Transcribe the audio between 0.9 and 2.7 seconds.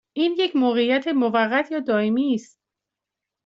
موقت یا دائمی است؟